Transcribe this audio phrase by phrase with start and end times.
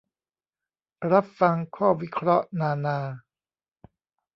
[1.11, 2.99] "รับฟังข้อวิเคราะห์นานา"